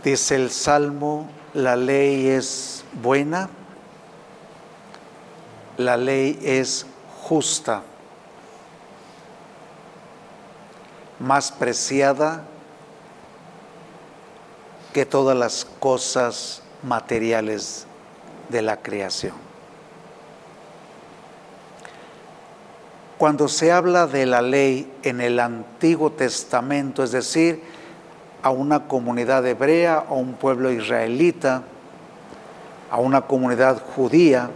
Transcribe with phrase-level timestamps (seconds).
[0.03, 3.49] Dice el Salmo, la ley es buena,
[5.77, 6.85] la ley es
[7.21, 7.81] justa,
[11.17, 12.43] más preciada
[14.93, 17.87] que todas las cosas materiales
[18.49, 19.46] de la creación.
[23.17, 27.63] Cuando se habla de la ley en el Antiguo Testamento, es decir,
[28.43, 31.63] a una comunidad hebrea, a un pueblo israelita,
[32.91, 34.51] a una comunidad judía,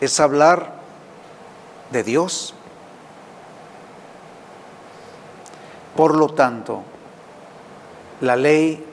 [0.00, 0.72] es hablar
[1.92, 2.54] de Dios.
[5.94, 6.82] Por lo tanto,
[8.22, 8.84] la ley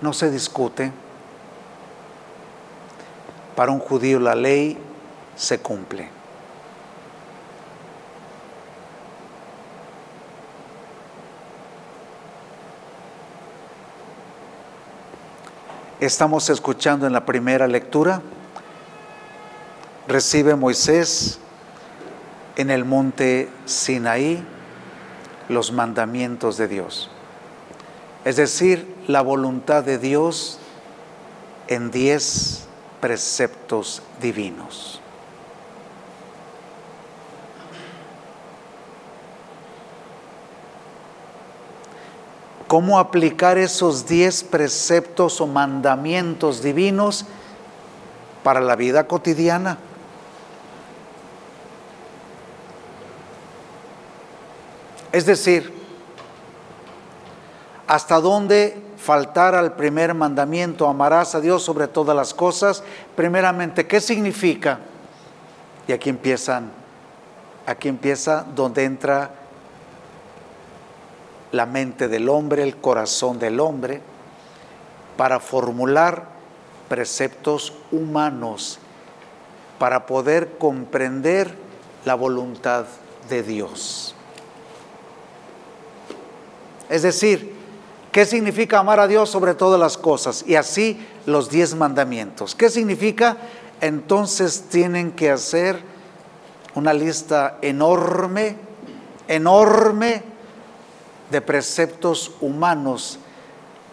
[0.00, 0.92] no se discute.
[3.54, 4.78] Para un judío la ley
[5.36, 6.19] se cumple.
[16.00, 18.22] Estamos escuchando en la primera lectura,
[20.08, 21.38] recibe Moisés
[22.56, 24.42] en el monte Sinaí
[25.48, 27.10] los mandamientos de Dios
[28.24, 30.58] es decir, la voluntad de Dios
[31.68, 32.64] en diez
[33.00, 34.99] preceptos divinos.
[42.70, 47.24] ¿Cómo aplicar esos diez preceptos o mandamientos divinos
[48.44, 49.76] para la vida cotidiana?
[55.10, 55.74] Es decir,
[57.88, 62.84] hasta dónde faltar al primer mandamiento, amarás a Dios sobre todas las cosas.
[63.16, 64.78] Primeramente, ¿qué significa?
[65.88, 66.70] Y aquí empiezan,
[67.66, 69.39] aquí empieza donde entra
[71.52, 74.00] la mente del hombre, el corazón del hombre,
[75.16, 76.28] para formular
[76.88, 78.78] preceptos humanos,
[79.78, 81.54] para poder comprender
[82.04, 82.86] la voluntad
[83.28, 84.14] de Dios.
[86.88, 87.60] Es decir,
[88.12, 90.44] ¿Qué significa amar a Dios sobre todas las cosas?
[90.46, 92.56] Y así los diez mandamientos.
[92.56, 93.36] ¿Qué significa?
[93.80, 95.80] Entonces tienen que hacer
[96.74, 98.56] una lista enorme,
[99.28, 100.22] enorme
[101.30, 103.18] de preceptos humanos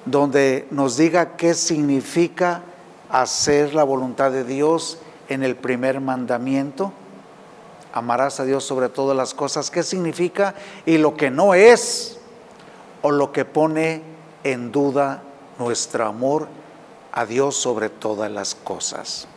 [0.06, 2.64] donde nos diga qué significa
[3.10, 5.00] hacer la voluntad de Dios
[5.30, 6.92] en el primer mandamiento.
[7.94, 9.70] Amarás a Dios sobre todas las cosas.
[9.70, 10.56] ¿Qué significa?
[10.86, 12.20] Y lo que no es
[13.02, 14.02] o lo que pone
[14.44, 15.24] en duda
[15.60, 16.48] nuestro amor
[17.12, 19.28] a Dios sobre todas las cosas.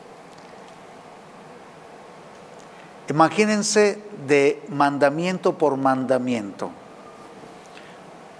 [3.09, 6.71] Imagínense de mandamiento por mandamiento,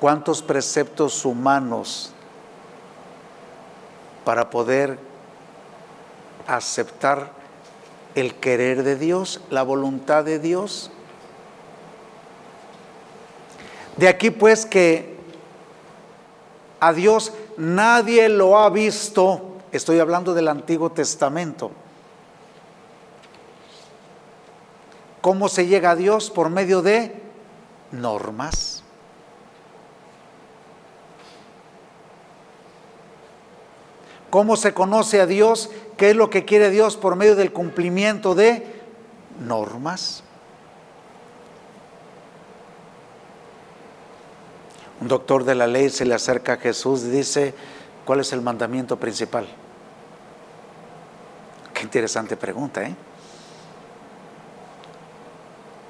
[0.01, 2.13] cuántos preceptos humanos
[4.25, 4.99] para poder
[6.47, 7.33] aceptar
[8.15, 10.91] el querer de Dios, la voluntad de Dios.
[13.97, 15.17] De aquí pues que
[16.81, 19.59] a Dios nadie lo ha visto.
[19.71, 21.71] Estoy hablando del Antiguo Testamento.
[25.21, 26.31] ¿Cómo se llega a Dios?
[26.31, 27.23] Por medio de
[27.93, 28.80] normas.
[34.31, 35.71] ¿Cómo se conoce a Dios?
[35.97, 38.65] ¿Qué es lo que quiere Dios por medio del cumplimiento de
[39.41, 40.23] normas?
[45.01, 47.55] Un doctor de la ley se le acerca a Jesús y dice,
[48.05, 49.49] ¿cuál es el mandamiento principal?
[51.75, 52.95] Qué interesante pregunta, ¿eh?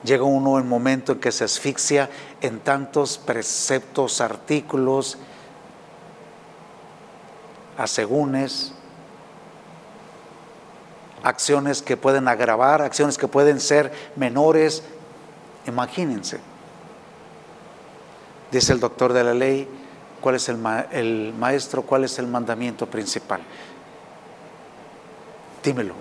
[0.02, 2.08] Llega uno un momento en que se asfixia
[2.40, 5.18] en tantos preceptos, artículos,
[7.80, 8.72] asegúnes,
[11.22, 14.82] acciones que pueden agravar, acciones que pueden ser menores.
[15.66, 16.40] Imagínense.
[18.50, 19.68] Dice el doctor de la ley,
[20.20, 20.58] ¿cuál es el,
[21.38, 21.82] maestro?
[21.82, 23.40] ¿Cuál es el mandamiento principal?
[25.62, 25.94] Dímelo.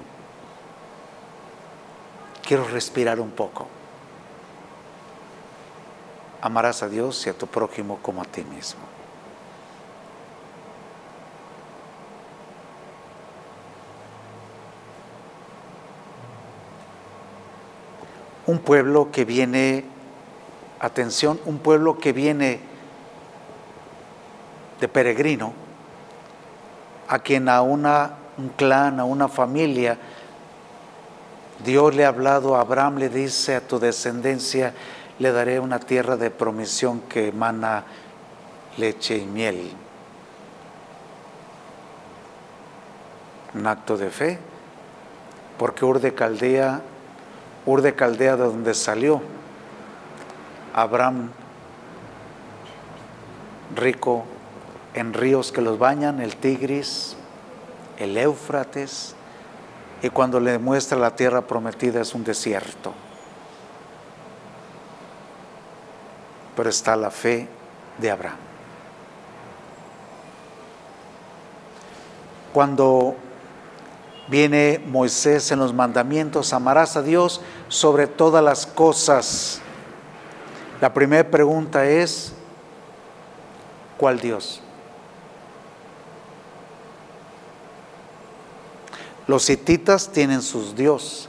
[2.46, 3.68] Quiero respirar un poco.
[6.42, 8.82] Amarás a Dios y a tu prójimo como a ti mismo.
[18.50, 19.86] Un pueblo que viene
[20.80, 22.60] atención, un pueblo que viene
[24.80, 25.54] de peregrino,
[27.08, 29.98] a quien a una, un clan, a una familia
[31.64, 34.74] Dios le ha hablado a Abraham, le dice a tu descendencia,
[35.20, 37.84] le daré una tierra de promisión que emana
[38.78, 39.74] leche y miel.
[43.54, 44.40] Un acto de fe,
[45.58, 46.82] porque Ur de Caldea,
[47.70, 49.22] Ur de Caldea de donde salió,
[50.74, 51.30] Abraham
[53.76, 54.26] rico
[54.96, 57.16] en ríos que los bañan, el Tigris,
[58.00, 59.14] el Éufrates,
[60.02, 62.92] y cuando le muestra la tierra prometida es un desierto.
[66.56, 67.48] Pero está la fe
[68.00, 68.38] de Abraham.
[72.52, 73.16] Cuando
[74.30, 79.60] viene Moisés en los mandamientos, amarás a Dios sobre todas las cosas.
[80.80, 82.34] La primera pregunta es,
[83.98, 84.62] ¿cuál Dios?
[89.28, 91.28] Los hititas tienen sus dioses,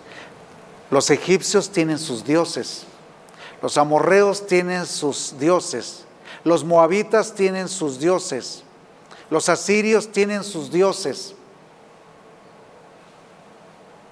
[0.90, 2.84] los egipcios tienen sus dioses,
[3.62, 6.04] los amorreos tienen sus dioses,
[6.44, 8.62] los moabitas tienen sus dioses,
[9.28, 11.34] los asirios tienen sus dioses,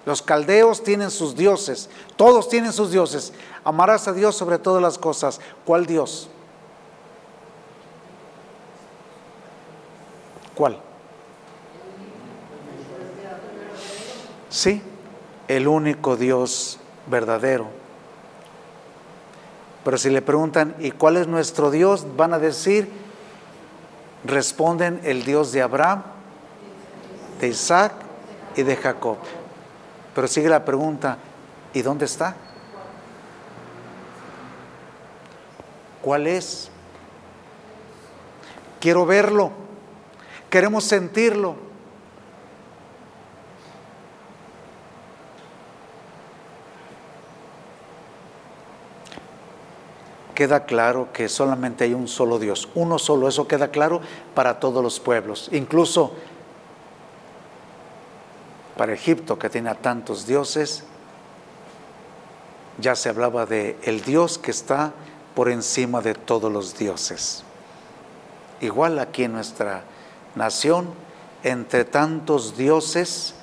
[0.07, 3.33] los caldeos tienen sus dioses, todos tienen sus dioses.
[3.65, 5.41] Amarás a Dios sobre todas las cosas.
[5.65, 6.29] ¿Cuál Dios?
[10.55, 10.81] ¿Cuál?
[14.49, 14.83] Sí,
[15.47, 17.69] el único Dios verdadero.
[19.85, 22.07] Pero si le preguntan, ¿y cuál es nuestro Dios?
[22.17, 22.91] Van a decir,
[24.25, 26.03] responden el Dios de Abraham,
[27.41, 27.93] de Isaac
[28.57, 29.19] y de Jacob.
[30.19, 31.17] Pero sigue la pregunta,
[31.73, 32.35] ¿y dónde está?
[36.03, 36.73] ¿Cuál es?
[38.81, 39.53] Quiero verlo,
[40.51, 41.55] queremos sentirlo.
[50.35, 54.01] queda claro que solamente hay un solo Dios, uno solo, eso queda claro
[54.35, 56.13] para todos los pueblos, incluso
[58.79, 60.85] para Egipto que tenía tantos dioses,
[62.81, 64.93] ya se hablaba de el Dios que está
[65.35, 67.43] por encima de todos los dioses.
[68.61, 69.83] Igual aquí en nuestra
[70.37, 70.91] nación,
[71.43, 73.35] entre tantos dioses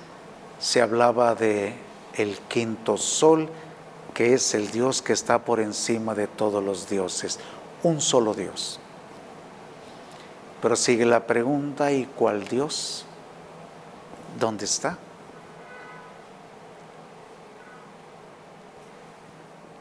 [0.58, 1.76] se hablaba de
[2.14, 3.50] el quinto sol,
[4.14, 7.40] que es el Dios que está por encima de todos los dioses,
[7.84, 8.80] un solo Dios.
[10.62, 13.06] Pero sigue la pregunta, ¿y cuál Dios?
[14.40, 14.98] ¿Dónde está?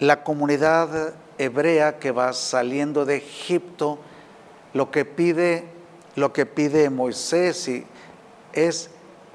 [0.00, 3.99] La comunidad hebrea que va saliendo de Egipto,
[4.73, 5.64] lo que pide,
[6.17, 7.70] lo que pide Moisés
[8.52, 8.91] es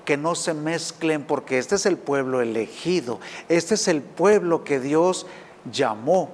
[0.06, 4.80] que no se mezclen porque este es el pueblo elegido, este es el pueblo que
[4.80, 5.28] Dios
[5.72, 6.32] llamó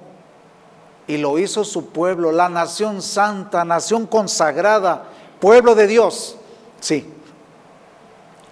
[1.06, 5.04] y lo hizo su pueblo, la nación santa, nación consagrada,
[5.40, 6.36] pueblo de Dios.
[6.80, 7.12] Sí.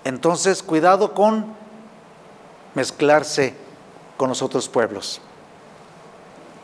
[0.04, 1.54] Entonces, cuidado con
[2.74, 3.54] mezclarse
[4.16, 5.20] con los otros pueblos,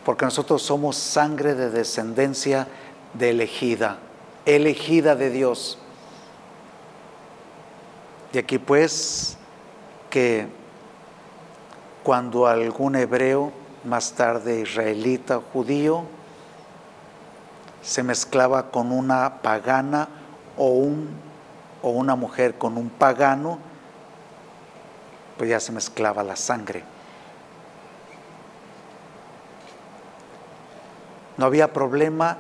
[0.05, 2.67] porque nosotros somos sangre de descendencia
[3.15, 3.99] de elegida,
[4.47, 5.79] elegida de Dios.
[8.33, 9.37] De aquí pues
[10.09, 10.47] que
[12.03, 13.53] cuando algún hebreo,
[13.85, 16.05] más tarde israelita, judío,
[17.83, 20.09] se mezclaba con una pagana
[20.57, 20.89] o,
[21.83, 23.59] o una mujer con un pagano,
[25.39, 26.85] pues ya se mezclaba la sangre.
[31.41, 32.37] No había problema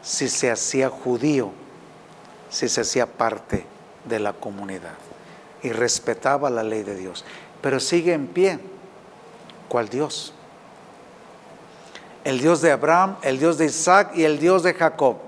[0.00, 1.50] si se hacía judío,
[2.48, 3.66] si se hacía parte
[4.06, 4.94] de la comunidad
[5.62, 7.26] y respetaba la ley de Dios.
[7.60, 8.58] Pero sigue en pie.
[9.68, 10.32] ¿Cuál Dios?
[12.24, 15.18] El Dios de Abraham, el Dios de Isaac y el Dios de Jacob.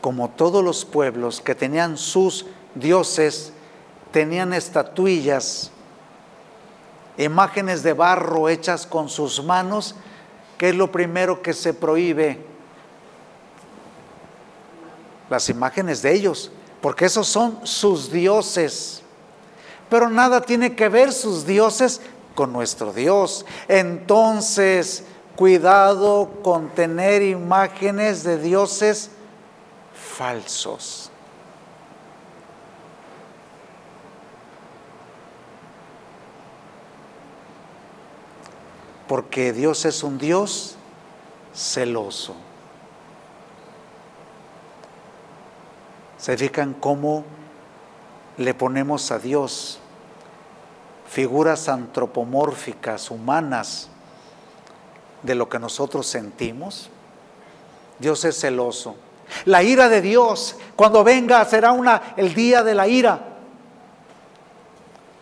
[0.00, 3.52] Como todos los pueblos que tenían sus dioses,
[4.10, 5.70] tenían estatuillas,
[7.16, 9.94] imágenes de barro hechas con sus manos,
[10.58, 12.38] que es lo primero que se prohíbe
[15.28, 16.50] las imágenes de ellos,
[16.80, 19.02] porque esos son sus dioses.
[19.88, 22.00] Pero nada tiene que ver sus dioses
[22.34, 23.44] con nuestro Dios.
[23.68, 25.04] Entonces,
[25.36, 29.10] cuidado con tener imágenes de dioses
[29.94, 31.01] falsos.
[39.08, 40.76] Porque Dios es un Dios
[41.54, 42.34] celoso.
[46.18, 47.24] ¿Se fijan cómo
[48.36, 49.80] le ponemos a Dios
[51.08, 53.88] figuras antropomórficas, humanas,
[55.22, 56.90] de lo que nosotros sentimos?
[57.98, 58.96] Dios es celoso.
[59.44, 63.20] La ira de Dios, cuando venga, será una, el día de la ira.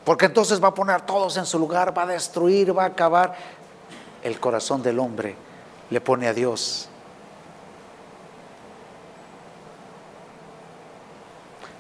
[0.05, 3.37] Porque entonces va a poner todos en su lugar, va a destruir, va a acabar.
[4.23, 5.35] El corazón del hombre
[5.91, 6.91] le pone a Dios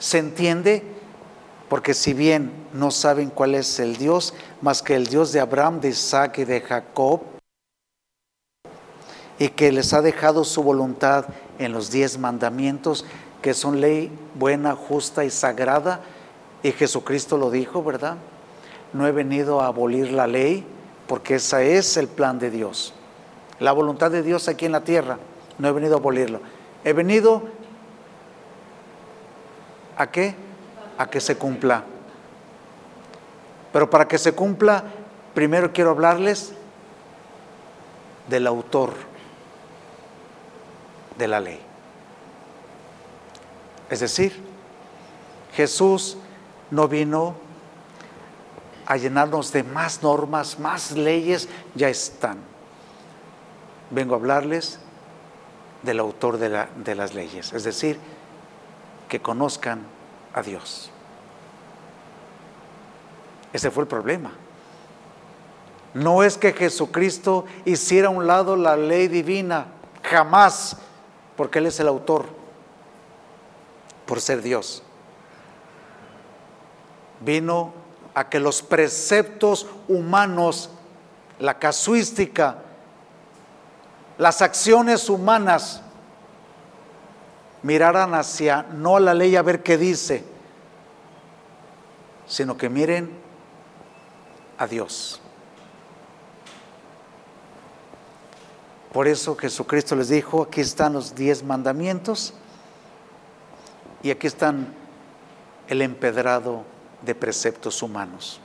[0.00, 0.82] ¿Se entiende?
[1.68, 4.32] Porque si bien no saben cuál es el Dios,
[4.62, 7.20] más que el Dios de Abraham, de Isaac y de Jacob,
[9.38, 11.26] y que les ha dejado su voluntad
[11.58, 13.04] en los diez mandamientos,
[13.42, 16.00] que son ley buena, justa y sagrada,
[16.62, 18.16] y Jesucristo lo dijo, ¿verdad?
[18.94, 20.66] No he venido a abolir la ley,
[21.10, 22.94] porque ese es el plan de Dios.
[23.58, 25.18] La voluntad de Dios aquí en la tierra,
[25.58, 26.40] no he venido a abolirlo.
[26.84, 27.42] He venido
[29.96, 30.36] ¿A qué?
[30.98, 31.82] A que se cumpla.
[33.72, 34.84] Pero para que se cumpla,
[35.34, 36.52] primero quiero hablarles
[38.28, 38.92] del autor
[41.18, 41.60] de la ley.
[43.90, 44.40] Es decir,
[45.54, 46.18] Jesús
[46.70, 47.34] no vino
[48.90, 52.38] a llenarnos de más normas, más leyes, ya están.
[53.88, 54.80] Vengo a hablarles
[55.84, 58.00] del autor de, las leyes, es decir,
[59.08, 59.82] que conozcan
[60.34, 60.90] a Dios.
[63.52, 64.32] Ese fue el problema.
[65.94, 69.66] No es que Jesucristo hiciera a un lado la ley divina,
[70.02, 70.76] jamás,
[71.36, 72.24] porque Él es el autor,
[74.04, 74.82] por ser Dios.
[77.20, 77.79] Vino
[78.14, 80.70] a que los preceptos humanos,
[81.38, 82.58] la casuística,
[84.18, 85.82] las acciones humanas,
[87.62, 90.24] miraran hacia, no a la ley a ver qué dice,
[92.26, 93.10] sino que miren
[94.58, 95.20] a Dios.
[98.92, 102.34] Por eso Jesucristo les dijo, aquí están los diez mandamientos
[104.02, 104.74] y aquí están
[105.68, 106.64] el empedrado
[107.02, 108.40] de preceptos humanos.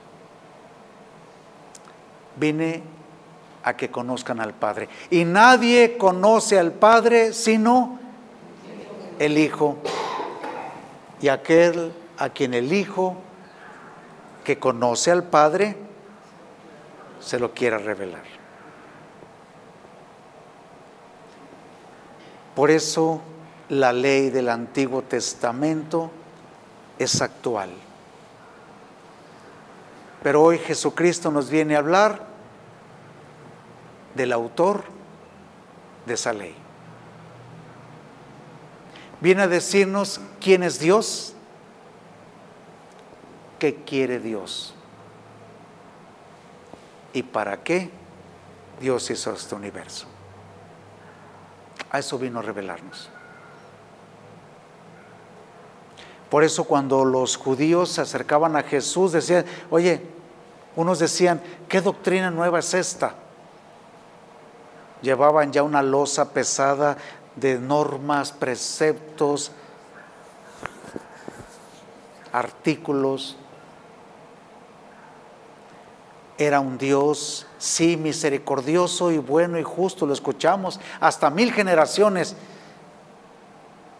[2.35, 2.83] Vine
[3.63, 4.89] a que conozcan al Padre.
[5.09, 7.99] Y nadie conoce al Padre sino
[9.19, 9.77] el Hijo
[11.21, 13.15] y aquel a quien el Hijo
[14.43, 15.75] que conoce al Padre
[17.19, 18.23] se lo quiera revelar.
[22.53, 23.21] Por eso
[23.69, 26.11] la ley del Antiguo Testamento
[26.99, 27.71] es actual.
[30.23, 32.25] Pero hoy Jesucristo nos viene a hablar
[34.15, 34.83] del autor
[36.05, 36.55] de esa ley
[39.25, 41.33] viene a decirnos quién es Dios,
[43.57, 44.75] qué quiere Dios
[47.11, 47.89] y para qué
[48.79, 50.05] Dios hizo este universo.
[51.89, 53.09] A eso vino a revelarnos.
[56.35, 60.01] Por eso cuando los judíos se acercaban a Jesús decían, oye,
[60.75, 63.15] unos decían, ¿qué doctrina nueva es esta?
[65.01, 66.97] Llevaban ya una losa pesada
[67.37, 69.53] de normas, preceptos,
[72.33, 73.37] artículos.
[76.37, 82.35] Era un Dios, sí, misericordioso y bueno y justo, lo escuchamos hasta mil generaciones,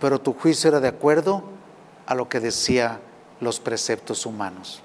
[0.01, 1.54] pero tu juicio era de acuerdo
[2.05, 3.00] a lo que decía
[3.39, 4.81] los preceptos humanos.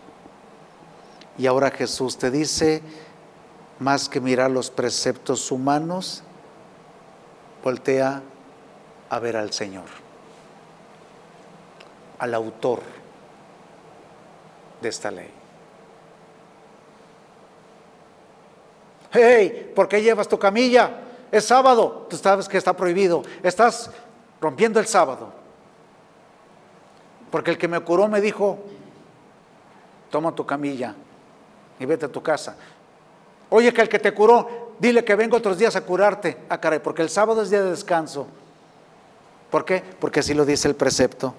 [1.39, 2.83] Y ahora Jesús te dice,
[3.79, 6.23] más que mirar los preceptos humanos,
[7.65, 8.23] voltea
[9.09, 9.87] a ver al Señor,
[12.19, 12.81] al autor
[14.81, 15.31] de esta ley.
[19.13, 20.91] Hey, ¿por qué llevas tu camilla?
[21.33, 23.23] Es sábado, tú sabes que está prohibido.
[23.43, 23.91] Estás
[24.41, 25.40] rompiendo el sábado.
[27.31, 28.59] Porque el que me curó me dijo,
[30.11, 30.95] toma tu camilla
[31.79, 32.57] y vete a tu casa.
[33.49, 36.39] Oye, que el que te curó, dile que vengo otros días a curarte.
[36.49, 38.27] Ah, caray, porque el sábado es día de descanso.
[39.51, 39.83] ¿Por qué?
[39.99, 41.35] Porque así lo dice el precepto.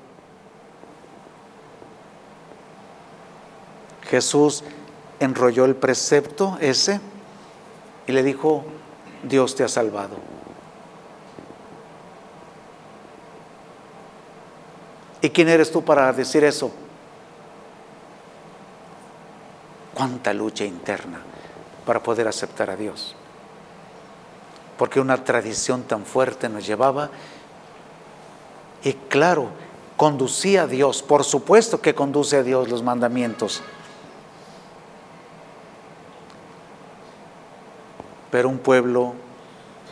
[4.09, 4.63] Jesús
[5.21, 6.99] enrolló el precepto ese
[8.07, 8.65] y le dijo,
[9.23, 10.17] Dios te ha salvado.
[15.21, 16.71] ¿Y quién eres tú para decir eso?
[19.93, 21.21] Cuánta lucha interna
[21.85, 23.15] para poder aceptar a Dios.
[24.77, 27.11] Porque una tradición tan fuerte nos llevaba
[28.83, 29.49] y claro,
[29.95, 33.61] conducía a Dios, por supuesto que conduce a Dios los mandamientos.
[38.31, 39.13] Pero un pueblo,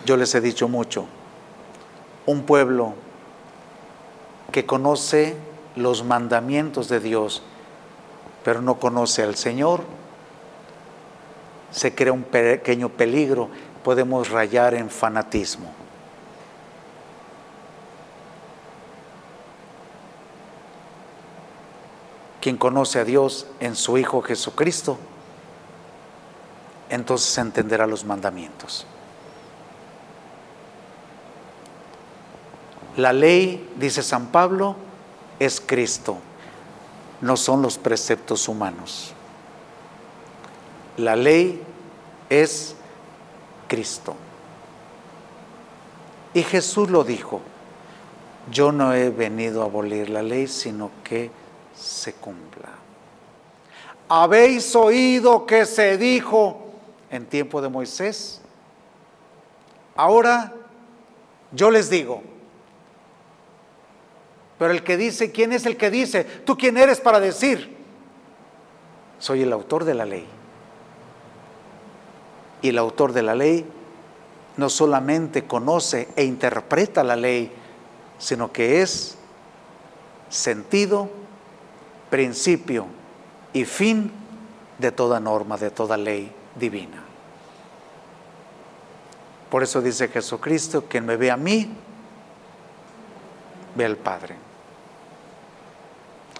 [0.06, 1.06] yo les he dicho mucho,
[2.26, 2.96] un pueblo
[4.52, 5.36] que conoce
[5.76, 7.42] los mandamientos de Dios,
[8.44, 9.84] pero no conoce al Señor,
[11.72, 13.50] se crea un pequeño peligro,
[13.84, 15.72] podemos rayar en fanatismo.
[22.42, 24.98] Quien conoce a Dios en su Hijo Jesucristo,
[26.90, 28.88] entonces entenderá los mandamientos.
[32.98, 34.76] La ley, dice San Pablo,
[35.40, 36.18] es Cristo,
[37.22, 39.14] no son los preceptos humanos.
[40.98, 41.62] La ley
[42.30, 42.76] es
[43.68, 44.16] Cristo.
[46.34, 47.42] Y Jesús lo dijo,
[48.52, 51.32] yo no he venido a abolir la ley, sino que
[51.76, 52.70] se cumpla.
[54.10, 56.66] Habéis oído que se dijo
[57.10, 58.42] en tiempo de Moisés.
[59.96, 60.54] Ahora
[61.52, 62.22] yo les digo,
[64.60, 66.26] pero el que dice, ¿quién es el que dice?
[66.26, 67.78] ¿Tú quién eres para decir?
[69.18, 70.28] Soy el autor de la ley.
[72.62, 73.66] Y el autor de la ley
[74.58, 77.54] no solamente conoce e interpreta la ley,
[78.18, 79.18] sino que es
[80.28, 81.10] sentido,
[82.10, 82.88] principio
[83.54, 84.12] y fin
[84.78, 87.02] de toda norma, de toda ley divina.
[89.50, 91.72] Por eso dice Jesucristo, quien me ve a mí,
[93.74, 94.49] ve al Padre.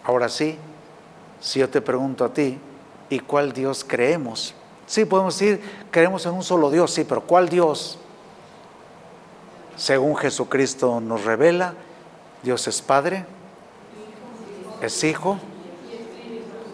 [0.10, 0.58] Ahora sí,
[1.40, 2.58] si yo te pregunto a ti,
[3.12, 4.56] ¿y cuál Dios creemos?
[4.88, 5.62] Sí, podemos decir,
[5.92, 8.00] creemos en un solo Dios, sí, pero ¿cuál Dios?
[9.78, 11.76] Según Jesucristo nos revela,
[12.42, 13.24] Dios es Padre,
[14.82, 15.38] es Hijo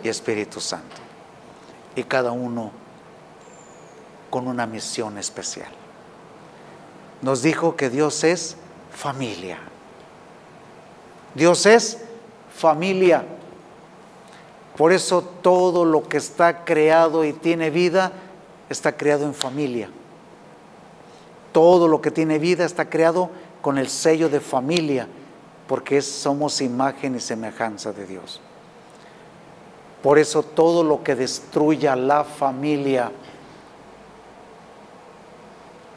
[0.01, 0.95] y Espíritu Santo.
[1.93, 2.71] Y cada uno
[4.29, 5.73] con una misión especial.
[7.21, 8.55] Nos dijo que Dios es
[8.93, 9.57] familia.
[11.33, 11.97] Dios es
[12.55, 13.25] familia.
[14.77, 18.11] Por eso todo lo que está creado y tiene vida
[18.69, 19.89] está creado en familia.
[21.53, 23.29] Todo lo que tiene vida está creado
[23.61, 25.07] con el sello de familia,
[25.67, 28.41] porque somos imagen y semejanza de Dios.
[30.03, 33.11] Por eso todo lo que destruya la familia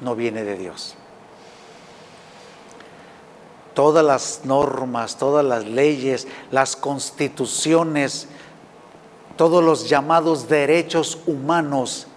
[0.00, 0.94] no viene de Dios.
[3.74, 8.28] Todas las normas, todas las leyes, las constituciones,
[9.38, 12.08] todos los llamados derechos humanos,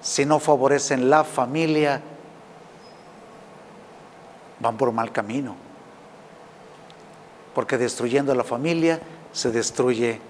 [0.00, 2.02] si no favorecen la familia,
[4.58, 5.54] van por mal camino.
[7.54, 9.00] Porque destruyendo la familia
[9.32, 10.20] se destruye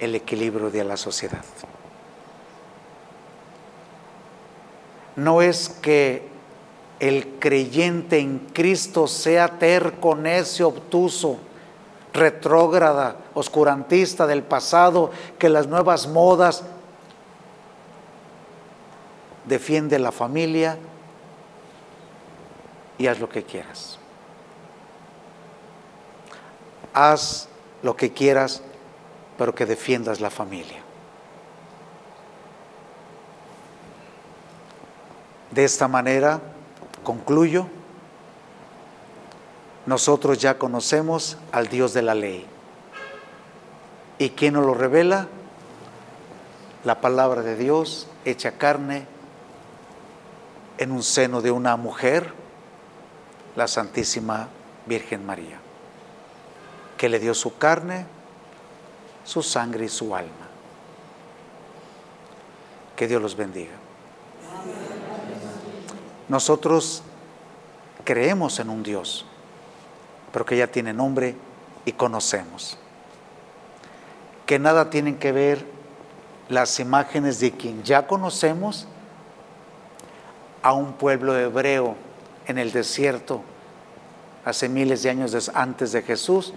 [0.00, 1.44] el equilibrio de la sociedad.
[5.16, 6.28] No es que
[7.00, 11.38] el creyente en Cristo sea terco, necio, obtuso,
[12.14, 16.62] retrógrada, oscurantista del pasado, que las nuevas modas
[19.44, 20.78] defiende la familia
[22.96, 23.98] y haz lo que quieras.
[26.94, 27.48] Haz
[27.82, 28.62] lo que quieras,
[29.36, 30.80] pero que defiendas la familia.
[35.50, 36.40] De esta manera,
[37.02, 37.66] concluyo,
[39.86, 42.46] nosotros ya conocemos al Dios de la ley.
[44.18, 45.28] ¿Y quién nos lo revela?
[46.84, 49.06] La palabra de Dios hecha carne
[50.78, 52.32] en un seno de una mujer,
[53.56, 54.48] la Santísima
[54.86, 55.58] Virgen María,
[56.96, 58.06] que le dio su carne,
[59.24, 60.30] su sangre y su alma.
[62.96, 63.72] Que Dios los bendiga.
[66.28, 67.02] Nosotros
[68.04, 69.26] creemos en un Dios
[70.34, 71.36] pero que ya tiene nombre
[71.84, 72.76] y conocemos.
[74.46, 75.64] Que nada tienen que ver
[76.48, 78.88] las imágenes de quien ya conocemos
[80.60, 81.94] a un pueblo hebreo
[82.48, 83.42] en el desierto
[84.44, 86.52] hace miles de años antes de Jesús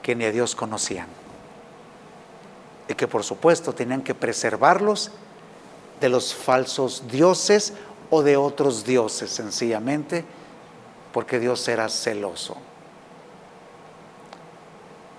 [0.00, 1.08] que ni a Dios conocían.
[2.86, 5.10] Y que por supuesto tenían que preservarlos
[6.00, 7.72] de los falsos dioses
[8.10, 10.24] o de otros dioses sencillamente,
[11.12, 12.56] porque Dios era celoso.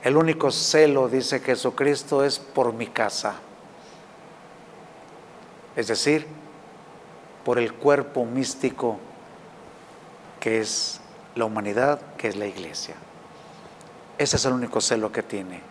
[0.03, 3.35] El único celo, dice Jesucristo, es por mi casa.
[5.75, 6.25] Es decir,
[7.43, 8.99] por el cuerpo místico
[10.39, 11.01] que es
[11.35, 12.95] la humanidad, que es la iglesia.
[14.17, 15.61] Ese es el único celo que tiene,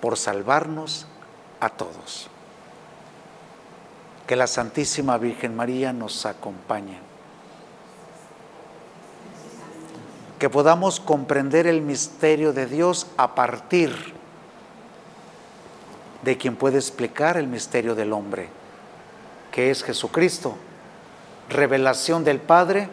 [0.00, 1.06] por salvarnos
[1.60, 2.28] a todos.
[4.26, 7.07] Que la Santísima Virgen María nos acompañe.
[10.38, 14.14] Que podamos comprender el misterio de Dios a partir
[16.22, 18.48] de quien puede explicar el misterio del hombre,
[19.52, 20.56] que es Jesucristo.
[21.48, 22.88] Revelación del Padre,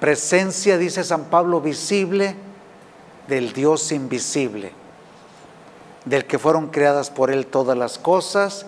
[0.00, 2.36] presencia, dice San Pablo, visible
[3.28, 4.72] del Dios invisible,
[6.04, 8.66] del que fueron creadas por Él todas las cosas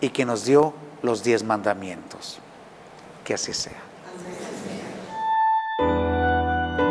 [0.00, 2.38] y que nos dio los diez mandamientos.
[3.24, 3.85] Que así sea.